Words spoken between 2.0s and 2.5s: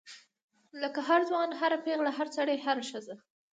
هر